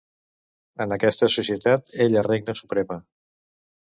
En 0.85 0.93
aquesta 0.95 1.27
societat, 1.33 1.93
ella 2.07 2.25
regna 2.29 2.57
suprema. 2.63 2.97